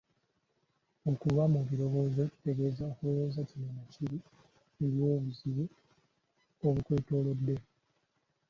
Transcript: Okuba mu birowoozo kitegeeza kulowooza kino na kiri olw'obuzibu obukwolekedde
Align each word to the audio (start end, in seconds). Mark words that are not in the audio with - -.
Okuba 1.11 1.43
mu 1.53 1.59
birowoozo 1.67 2.21
kitegeeza 2.33 2.85
kulowooza 2.95 3.41
kino 3.49 3.67
na 3.77 3.83
kiri 3.93 4.17
olw'obuzibu 4.85 5.63
obukwolekedde 6.67 7.55